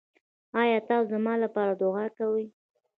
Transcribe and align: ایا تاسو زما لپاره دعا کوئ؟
ایا 0.61 0.79
تاسو 0.87 1.09
زما 1.13 1.33
لپاره 1.43 1.73
دعا 1.81 2.05
کوئ؟ 2.17 2.45